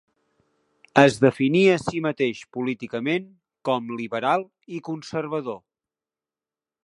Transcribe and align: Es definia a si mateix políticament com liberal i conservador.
Es 1.01 1.17
definia 1.25 1.75
a 1.79 1.81
si 1.81 2.01
mateix 2.05 2.39
políticament 2.57 3.29
com 3.69 3.93
liberal 4.01 4.45
i 4.79 4.83
conservador. 4.91 5.63